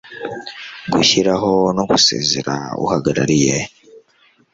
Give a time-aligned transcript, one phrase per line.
[0.93, 3.57] gushyiraho no gusezerera uhagarariye